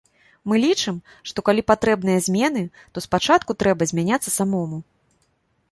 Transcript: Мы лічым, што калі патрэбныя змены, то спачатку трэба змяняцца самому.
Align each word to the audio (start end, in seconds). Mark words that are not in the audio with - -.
Мы 0.51 0.55
лічым, 0.65 0.95
што 1.31 1.39
калі 1.49 1.61
патрэбныя 1.73 2.23
змены, 2.31 2.63
то 2.95 3.05
спачатку 3.09 3.51
трэба 3.65 3.81
змяняцца 3.95 4.29
самому. 4.39 4.77